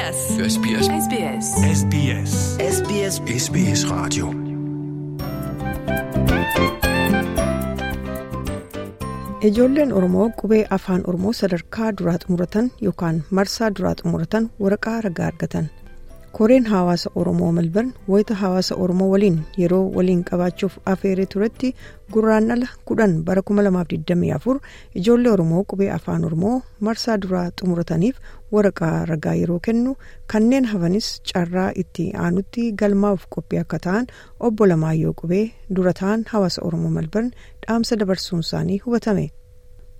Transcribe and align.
SBS. 0.00 0.46
SBS. 0.54 0.86
SBS. 1.06 1.46
SBS. 1.78 2.32
SBS 2.76 3.14
SBS 3.44 3.80
Radio. 3.90 4.26
Ijoolleen 9.42 9.92
Oromoo 9.92 10.30
qubee 10.30 10.66
afaan 10.70 11.02
Oromoo 11.06 11.32
sadarkaa 11.32 11.92
duraa 11.98 12.18
xumuratan 12.18 12.70
yookaan 12.82 13.22
marsaa 13.30 13.70
duraa 13.78 13.94
xumuratan 13.94 14.50
waraqaa 14.60 15.00
ragaa 15.00 15.26
argatan. 15.26 15.70
Koreen 16.32 16.64
hawaasa 16.66 17.10
Oromoo 17.14 17.52
Melbourne 17.52 17.92
wayita 18.08 18.34
hawaasa 18.34 18.74
Oromoo 18.82 19.08
waliin 19.10 19.38
yeroo 19.58 19.90
waliin 19.96 20.20
qabaachuuf 20.28 20.76
afeeree 20.92 21.26
turetti 21.32 21.70
gurraandhala 22.12 22.68
kudhan 22.90 23.16
bara 23.24 23.42
2024 23.50 24.60
ijoollee 25.00 25.32
Oromoo 25.32 25.64
qubee 25.72 25.90
afaan 25.96 26.24
Oromoo 26.28 26.62
marsaa 26.88 27.16
duraa 27.24 27.50
xumurataniif 27.60 28.16
waraqaa 28.56 28.92
ragaa 29.12 29.34
yeroo 29.40 29.58
kennu 29.68 29.96
kanneen 30.34 30.64
hafanis 30.74 31.10
carraa 31.32 31.66
itti 31.84 32.06
aanutti 32.26 32.70
galmaa'uuf 32.84 33.26
qophii 33.36 33.60
akka 33.64 33.78
ta'an 33.88 34.06
obbo 34.50 34.66
Lamaayyoo 34.72 35.12
qubee 35.24 35.44
dura 35.76 35.92
ta'an 36.04 36.24
hawaasa 36.32 36.62
Oromoo 36.70 36.90
Melbourne 37.00 37.30
dhaamsa 37.66 37.96
dabarsuun 38.04 38.40
isaanii 38.48 38.78
hubatame. 38.86 39.30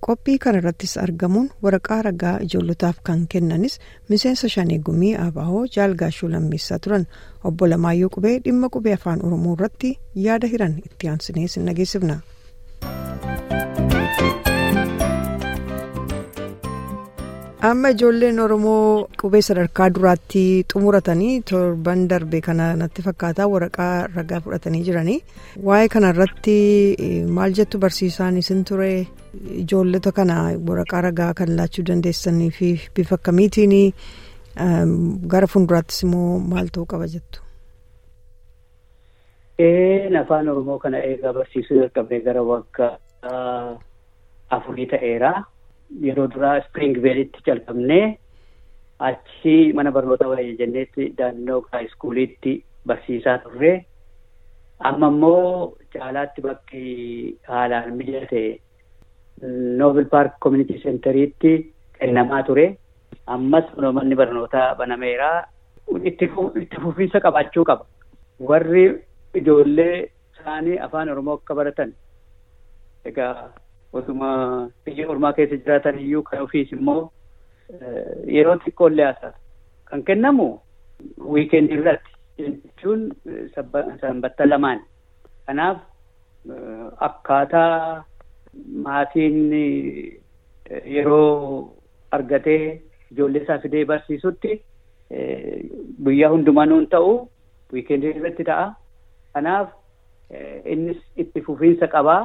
Qophii 0.07 0.37
kana 0.43 0.57
irrattis 0.61 0.93
argamuun 1.03 1.49
waraqaa 1.65 1.99
ragaa 2.07 2.33
ijoollotaaf 2.45 3.01
kan 3.09 3.19
kennanis 3.33 3.75
miseensa 4.13 4.49
shanee 4.55 4.79
gumii 4.89 5.13
abaa'oo 5.25 5.63
jaalgaashuu 5.77 6.29
lammeessaa 6.35 6.79
turan. 6.87 7.05
Obbo 7.43 7.69
Lamaayyoo 7.73 8.09
qubee 8.17 8.35
dhimma 8.47 8.69
qubee 8.77 8.93
afaan 8.99 9.25
oromoo 9.29 9.55
irratti 9.59 9.95
yaada 10.27 10.47
hiran 10.55 10.77
itti 10.89 11.11
aansinee 11.13 11.47
sin 11.55 11.65
dhageessifna. 11.71 12.21
amma 17.69 17.89
ijoolleen 17.93 18.39
oromoo 18.43 19.07
qubee 19.21 19.41
sadarkaa 19.47 19.89
duraatti 19.95 20.43
xumuratanii 20.73 21.33
torban 21.49 22.07
darbe 22.09 22.39
kana 22.47 22.69
natti 22.81 23.01
fakkaataa 23.07 23.47
waraqaa 23.53 24.07
ragaa 24.15 24.39
fudhatanii 24.45 24.81
jiranii. 24.87 25.19
Waa'ee 25.67 25.87
kana 25.95 26.09
irratti 26.15 26.55
maal 27.37 27.53
jettu 27.59 27.77
barsiisaan 27.83 28.37
isin 28.41 28.63
ture 28.69 28.89
ijoollota 29.63 30.11
kana 30.17 30.35
waraqaa 30.69 31.01
ragaa 31.07 31.33
kan 31.39 31.55
laachuu 31.59 31.85
dandeessanii 31.89 32.49
fi 32.57 32.69
bifa 32.95 33.15
akkamiitiin 33.19 33.75
gara 35.35 35.47
fuulduraattis 35.53 36.03
immoo 36.07 36.39
maal 36.53 36.67
ta'uu 36.75 36.85
qaba 36.95 37.07
jettu. 37.13 37.39
afaan 40.21 40.49
oromoo 40.49 40.79
kana 40.79 40.97
eegaa 41.09 41.33
barsiisuu 41.33 41.77
jalqabee 41.81 42.19
gara 42.27 42.41
waggaa 42.43 42.91
afurii 44.49 44.85
ta'eera. 44.93 45.31
yeroo 46.01 46.27
duraa 46.33 46.61
spring 46.65 46.93
veelitti 47.03 47.41
calqabnee 47.45 48.17
achi 49.07 49.55
mana 49.77 49.91
barnoota 49.95 50.27
wayya 50.31 50.53
jenneetti 50.59 51.07
daannoo 51.17 51.57
haayiskuuliitti 51.71 52.53
barsiisaa 52.87 53.37
turre 53.45 53.71
amma 54.89 55.07
immoo 55.13 55.73
caalaatti 55.95 56.41
bakki 56.45 56.83
haalaan 57.49 57.91
mijate 57.97 58.43
noobel 59.79 60.05
paark 60.13 60.39
community 60.43 60.79
centeriitti 60.83 61.53
kennamaa 61.99 62.43
ture 62.49 62.65
ammas 63.35 63.65
manni 63.97 64.15
barnootaa 64.21 64.75
banameera 64.81 65.31
itti 66.11 66.27
fufiinsa 66.83 67.19
qabaachuu 67.25 67.63
qaba 67.69 67.85
warri 68.51 68.85
ijoollee 69.41 69.95
isaanii 70.33 70.77
afaan 70.85 71.09
oromoo 71.15 71.33
akka 71.41 71.55
baratan 71.61 71.93
egaa 73.11 73.35
Osuma 73.99 74.27
biyya 74.85 75.05
ormaa 75.11 75.33
keessa 75.37 75.57
jiraatan 75.63 75.97
iyyuu 75.99 76.21
kan 76.27 76.41
ofiis 76.43 76.69
immoo 76.75 77.11
yeroo 78.35 78.53
xiqqoollee 78.65 79.05
haasa'u. 79.07 79.33
Kan 79.89 80.03
kennamu 80.09 80.45
wiikeendii 81.33 81.75
irratti 81.79 82.11
jechuun 82.37 83.01
sanbatta 84.01 84.45
lamaan. 84.49 84.79
Kanaaf 85.45 85.77
akkaataa 87.07 88.03
maatiin 88.87 89.51
yeroo 90.95 91.73
argatee 92.11 92.81
ijoollee 93.11 93.41
isaa 93.43 93.59
fidee 93.65 93.85
barsiisutti 93.85 94.61
guyyaa 96.05 96.29
hundumaa 96.33 96.65
nuun 96.65 96.87
ta'u 96.95 97.13
wiikeendii 97.73 98.13
irratti 98.17 98.43
ta'a. 98.49 98.67
Kanaaf 99.33 99.69
innis 100.65 100.97
itti 101.23 101.41
fufiinsa 101.47 101.87
qabaa. 101.95 102.21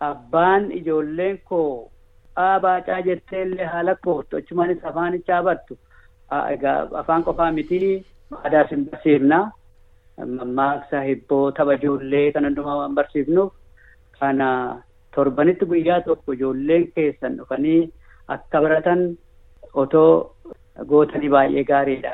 Abbaan 0.00 0.70
ijoolleen 0.72 1.38
koo 1.44 1.90
baacaa 2.64 3.00
jettee 3.06 3.42
illee 3.42 3.66
haala 3.74 3.94
koottu 4.04 4.36
achumaanis 4.36 4.84
afaanichaa 4.90 5.42
bartu 5.42 5.78
egaa 6.54 6.76
afaan 7.00 7.24
qofaa 7.28 7.48
miti 7.52 7.78
aadaas 8.42 8.70
hin 8.70 8.84
barsiifna 8.90 9.38
mammaaksa 10.36 11.00
hibboo 11.06 11.50
tapha 11.56 11.74
ijoollee 11.80 12.26
kan 12.36 12.44
hundumaa 12.48 12.76
waan 12.82 12.94
barsiifnuuf 12.98 13.52
kana 14.20 14.48
torbanitti 15.18 15.66
guyyaa 15.70 16.00
tokko 16.08 16.32
ijoolleen 16.38 16.84
keessan 16.96 17.36
dhufanii 17.38 17.78
akka 18.36 18.60
baratan 18.64 19.02
otoo 19.82 20.10
gootanii 20.90 21.28
baay'ee 21.34 21.64
gaariidha. 21.70 22.12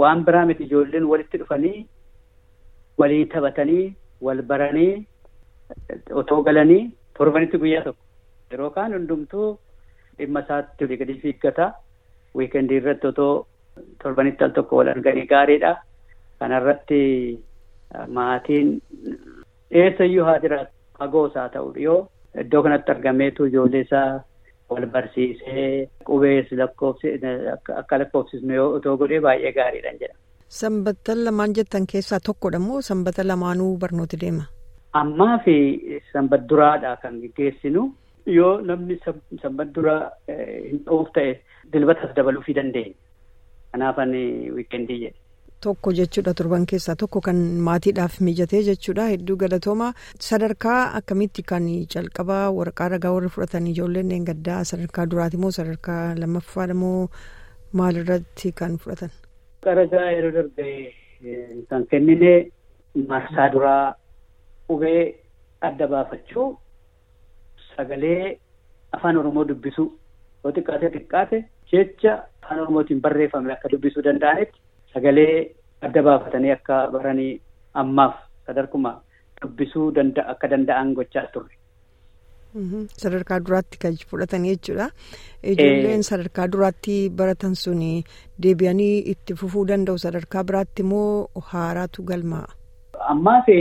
Waan 0.00 0.24
biraa 0.26 0.46
miti 0.50 0.64
ijoolleen 0.68 1.06
walitti 1.12 1.38
dhufanii 1.42 1.86
walii 3.02 3.24
taphatanii 3.34 3.84
wal 4.26 4.42
baranii. 4.52 4.92
Otoo 6.22 6.42
galanii 6.48 6.82
torbanitti 7.18 7.58
guyyaa 7.64 7.84
tokko 7.88 8.04
yeroo 8.52 8.70
kaan 8.76 8.92
hundumtuu 8.96 9.48
dhimma 10.18 10.40
isaatti 10.46 10.84
olii 10.84 10.96
gadi 11.02 11.14
fiiggata 11.24 11.66
wiikendii 12.38 12.76
irratti 12.82 13.06
otoo 13.12 13.32
torbanitti 14.02 14.44
al 14.44 14.50
tokko 14.58 14.76
wal 14.80 14.88
arganii 14.94 15.26
gaariidha. 15.34 15.72
Kanarratti 16.38 17.00
maatiin 18.16 18.68
eessayyuu 19.82 20.24
haa 20.28 20.38
jiraatu 20.44 20.72
fagoo 20.98 21.26
isaa 21.30 21.48
ta'u 21.54 21.72
dhiyoo 21.76 21.98
iddoo 22.44 22.62
kanatti 22.66 22.90
argameetu 22.94 23.46
ijoollee 23.50 23.80
isaa 23.86 24.20
wal 24.70 24.86
barsiisee 24.94 25.66
qubees 26.08 26.50
lakkoofsi 26.60 27.12
akka 27.80 27.98
lakkoofsisnu 28.02 28.54
yoo 28.60 28.68
otoo 28.78 28.96
godhee 29.02 29.20
baay'ee 29.26 29.52
gaariidha 29.58 29.92
jedha. 30.00 30.14
Sanbata 30.58 31.14
lamaan 31.24 31.54
jettan 31.56 31.86
keessaa 31.92 32.20
tokkodha 32.26 32.58
moo 32.66 32.80
sanbata 32.90 33.24
lamaanuu 33.30 33.76
barnooti 33.84 34.16
deema? 34.20 34.44
Ammaa 35.00 35.38
fi 35.44 35.54
sanbat 36.12 36.46
duraadha 36.50 36.96
kan 37.02 37.20
geggeessinu 37.22 37.82
yoo 38.36 38.52
namni 38.70 38.96
sanbat 39.42 39.72
duraa 39.74 40.00
hin 40.28 40.80
dhufu 40.86 41.10
ta'e 41.18 41.32
dilbatas 41.72 42.14
dabaluufii 42.16 42.54
dandeenya. 42.60 42.94
Kanaaf 43.72 43.98
ani 44.04 44.22
wiikendii 44.58 44.98
jedhe. 45.04 45.18
Tokko 45.64 45.90
jechuudha 45.98 46.32
torban 46.38 46.64
keessaa 46.70 46.94
tokko 47.02 47.20
kan 47.26 47.38
maatiidhaaf 47.68 48.18
mijatee 48.26 48.60
jechuudha 48.68 49.06
hedduu 49.12 49.36
galatooma 49.42 49.88
sadarkaa 50.26 50.78
akkamitti 50.98 51.42
kan 51.52 51.64
calqabaa 51.94 52.44
waraqaa 52.58 52.88
ragaa 52.94 53.12
warri 53.16 53.30
fudhatan 53.36 53.66
ijoolleen 53.72 54.24
gaddaa 54.28 54.58
sadarkaa 54.70 55.06
duraati 55.14 55.36
moo 55.44 55.50
sadarkaa 55.56 56.02
lammaffaadha 56.20 56.74
moo 56.82 57.08
maalirratti 57.80 58.52
kan 58.60 58.76
fudhatan? 58.84 59.10
Ragaa 59.80 60.06
yeroo 60.16 60.30
darbe 60.36 60.68
kan 61.70 61.86
kennine 61.90 62.32
marsaa 63.08 63.48
duraa. 63.52 63.94
Qubee 64.68 65.02
adda 65.66 65.86
baafachuu 65.88 66.46
sagalee 67.76 68.38
afaan 68.92 69.16
Oromoo 69.20 69.44
dubbisuu 69.50 69.86
yoo 70.44 70.52
xiqqaate 70.56 70.90
xiqqaate 70.96 71.44
jecha 71.72 72.14
afaan 72.42 72.60
Oromootiin 72.64 73.00
barreeffame 73.06 73.52
akka 73.54 73.68
dubbisuu 73.74 74.02
danda'anitti 74.06 74.60
sagalee 74.94 75.50
adda 75.82 76.02
baafatanii 76.08 76.50
akka 76.56 76.80
baranii 76.94 77.40
ammaaf 77.82 78.14
sadarkuma 78.46 78.92
dubbisuu 79.42 79.92
akka 80.26 80.48
danda'an 80.50 80.94
gochaa 80.94 81.26
turre. 81.32 81.54
Sadarkaa 83.02 83.38
duraatti 83.46 83.78
kan 83.78 83.94
fudhatanii 84.10 84.54
jechuudha. 84.56 84.86
Ijoolleen 85.42 86.02
sadarkaa 86.02 86.46
duraatti 86.52 86.96
baratan 87.10 87.54
sun 87.54 87.80
deebi'anii 88.42 88.98
itti 89.12 89.34
fufuu 89.34 89.66
danda'u 89.68 89.98
sadarkaa 89.98 90.44
biraatti 90.44 90.82
immoo 90.82 91.28
haaraatu 91.52 92.02
galmaa'a. 92.02 92.48
Ammaa 93.12 93.42
fi 93.46 93.56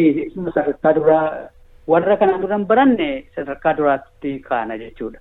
sadarkaa 0.56 0.94
duraa 0.96 1.50
warra 1.88 2.18
kanaan 2.18 2.42
dura 2.42 2.60
baranne 2.60 3.10
sadarkaa 3.36 3.74
duraatti 3.78 4.40
kaana 4.50 4.78
jechuudha. 4.78 5.20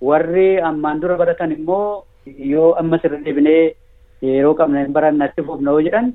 Warri 0.00 0.60
ammaan 0.60 1.00
dura 1.00 1.16
baratan 1.16 1.52
immoo 1.58 2.04
yoo 2.52 2.74
ammas 2.82 3.04
irra 3.04 3.18
deebinee 3.24 3.74
yeroo 4.22 4.54
qabna 4.60 4.84
hin 4.86 5.46
fufna 5.46 5.70
yoo 5.76 5.82
jedhan 5.88 6.12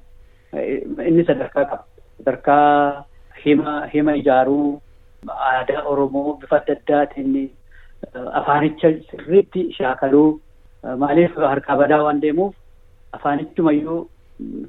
inni 1.09 1.23
sadarkaa 1.29 1.65
qaba. 1.71 1.83
Sadarkaa 2.17 3.05
hima 3.45 3.73
hima 3.93 4.15
ijaaruu 4.21 4.81
aadaa 5.49 5.83
Oromoo 5.91 6.37
bifa 6.41 6.61
adda 6.61 6.75
addaatiin 6.79 7.51
afaanicha 8.41 8.91
sirriitti 9.11 9.67
shaakaluu 9.77 10.29
maaliif 11.03 11.35
harkaa 11.53 11.77
badaa 11.83 12.03
waan 12.07 12.21
deemuuf 12.21 12.55
afaanichumayyuu 13.19 13.99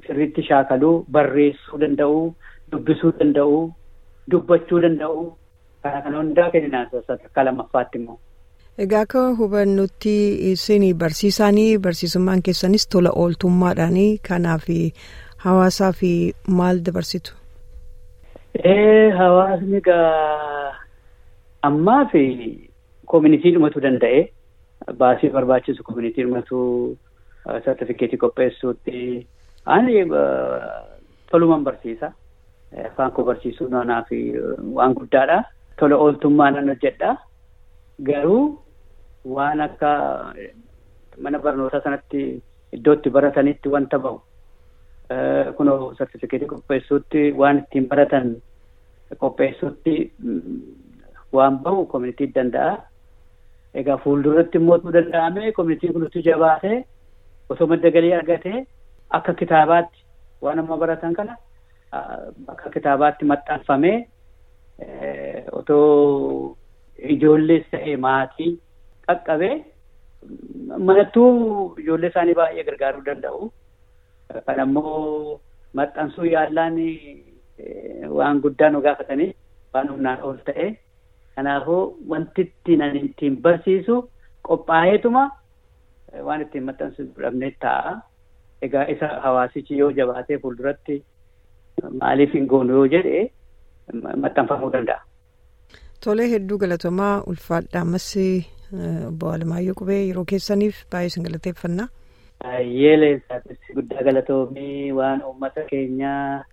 sirriitti 0.07 0.43
shaakaluu 0.51 0.95
barreessuu 1.11 1.79
danda'uu. 1.81 2.35
Dubbisuu 2.71 3.09
danda'u, 3.19 3.59
dubbachuu 4.31 4.79
danda'u, 4.83 5.21
kana 5.83 6.01
kana 6.05 6.17
hundaa 6.19 6.49
kenninaan 6.53 6.89
sadarkaa 6.91 7.45
lammaffaatti 7.45 7.97
immoo. 7.97 8.19
Egaa 8.77 9.01
akka 9.05 9.21
hubannutti 9.37 10.13
isin 10.51 10.83
barsiisaanii 10.97 11.77
barsiisummaan 11.85 12.41
keessanis 12.43 12.87
tola 12.87 13.11
ooltummaadhaanii 13.23 14.17
kanaaf 14.27 14.67
hawaasaaf 15.45 15.99
maal 16.47 16.79
dabarsitu? 16.85 17.33
Hawaasni 19.17 19.77
egaa 19.77 20.71
ammaa 21.69 22.05
fi 22.11 22.23
koominitii 23.05 23.51
dhumatu 23.55 23.81
danda'e 23.81 24.21
baasii 24.97 25.29
barbaachisu 25.35 25.83
koominitii 25.83 26.23
dhumatu 26.23 26.97
sartifikeetii 27.65 28.17
qopheessuutti 28.17 29.27
ani 29.65 30.05
tolumaan 31.31 31.63
barsiisa. 31.63 32.11
Afaan 32.85 33.11
koo 33.11 33.23
barsiisuu 33.25 33.67
naannaa 33.67 34.03
fi 34.09 34.17
waan 34.73 34.93
guddaadha. 34.93 35.43
Tola 35.79 35.95
ooltummaa 35.97 36.51
nan 36.51 36.67
hojjedha. 36.69 37.17
Garuu 38.07 38.59
waan 39.25 39.61
akka 39.61 39.89
mana 41.23 41.39
barnootaa 41.39 41.81
sanatti 41.83 42.21
iddootti 42.77 43.09
baratanitti 43.09 43.69
wanta 43.69 43.99
bahu. 43.99 44.21
Kunoo 45.57 45.93
sartifikeetii 45.97 46.47
qopheessuutti 46.53 47.31
waan 47.41 47.57
ittiin 47.63 47.87
baratan 47.89 48.35
qopheessuutti 49.19 49.95
waan 51.33 51.59
bahu 51.65 51.85
koominitii 51.85 52.31
danda'a. 52.35 52.77
Egaa 53.73 53.97
fuulduratti 54.03 54.57
immoo 54.57 54.77
danda'ame 54.93 55.51
koominitiin 55.57 55.93
kunutti 55.93 56.23
jabaatee 56.29 56.77
osoo 57.49 57.67
madda 57.67 57.91
galii 57.91 58.13
argatee 58.13 58.65
akka 59.17 59.33
kitaabaatti 59.33 59.99
waan 60.41 60.59
amma 60.59 60.77
baratan 60.77 61.13
kana 61.13 61.35
akka 62.47 62.69
kitaabaatti 62.75 63.25
maxxanfamee 63.25 63.97
otoo 65.51 66.55
ijoollees 67.15 67.65
ta'ee 67.71 67.97
maatii 68.05 68.51
qaqqabee 69.07 69.55
manattuu 70.89 71.29
ijoollee 71.83 72.09
isaanii 72.13 72.35
baay'ee 72.41 72.63
gargaaruu 72.69 73.05
danda'u. 73.05 73.51
Kan 74.45 74.59
ammoo 74.65 75.39
maxxansuu 75.73 76.25
yaallaan 76.33 76.77
waan 78.17 78.41
guddaa 78.43 78.69
nu 78.69 78.81
gaafatanii 78.81 79.31
waan 79.73 79.89
humnaan 79.91 80.21
ol 80.23 80.37
ta'e. 80.49 80.67
Kanaafuu 81.35 81.81
wanti 82.09 82.41
ittiin 82.47 82.81
ani 82.81 82.99
ittiin 83.09 83.41
barsiisu 83.41 83.97
qophaa'eetuma 84.47 85.23
waan 86.27 86.41
ittiin 86.41 86.63
maxxansu 86.69 87.07
dhabnee 87.21 87.51
taa'a. 87.65 87.97
Egaa 88.61 88.85
isa 88.93 89.07
hawaasichi 89.25 89.77
yoo 89.79 89.91
jabaatee 89.91 90.37
fuulduratti 90.45 91.03
maaliif 92.01 92.33
hin 92.33 92.47
goonu 92.53 92.73
yoo 92.79 92.87
jedhe 92.95 93.21
maxxanfamuu 94.23 94.71
danda'a. 94.73 95.01
Tolee 96.05 96.27
hedduu 96.31 96.57
galatoomaa 96.63 97.23
ulfaadha 97.31 97.81
ammas 97.81 98.07
obbo 99.07 99.31
Alamaayyoo 99.31 99.75
Qubee 99.79 99.99
yeroo 100.07 100.25
keessaniif 100.31 100.77
baay'ee 100.91 101.07
isin 101.11 101.23
galateeffannaa. 101.27 101.87
Yeeleensaafis 102.81 103.59
guddaa 103.77 104.03
galatoomii 104.07 104.91
waan 104.99 105.23
uummata 105.29 105.63
keenyaa 105.71 106.43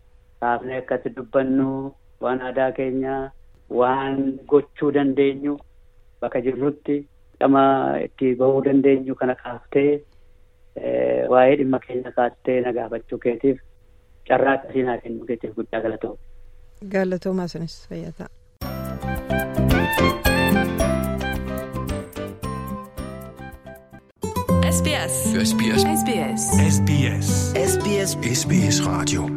kaafnee 0.40 0.78
akkatti 0.82 1.10
dubbannu 1.18 1.68
waan 2.26 2.40
aadaa 2.48 2.70
keenyaa 2.78 3.20
waan 3.80 4.18
gochuu 4.52 4.90
dandeenyu 4.96 5.56
bakka 6.20 6.40
jirrutti 6.46 6.96
dhama 7.40 7.62
itti 8.06 8.34
bahuu 8.42 8.64
dandeenyu 8.68 9.14
kana 9.20 9.34
kaaftee 9.44 9.92
waa'ee 11.34 11.56
dhimma 11.62 11.78
keenya 11.86 12.12
kaastee 12.18 12.60
na 12.66 12.72
gaafachuu 12.80 13.18
keetiif 13.26 13.60
carraa 14.30 14.54
akkasii 14.58 14.82
naa 14.90 14.98
kennu 15.04 15.24
keetiif 15.30 15.54
guddaa 15.60 15.80
galatooma. 15.86 16.18
Galatoomaa 16.96 17.44
isinis 17.52 17.78
fayyaa 17.88 18.28
ta'a. 24.84 25.08
SBS. 25.08 25.44
SBS. 25.52 25.84
SBS. 25.84 26.42
SBS. 26.76 27.54
SBS. 27.54 28.16
SBS 28.42 28.86
Radio. 28.86 29.35